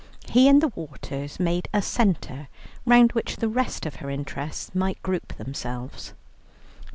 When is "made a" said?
1.39-1.79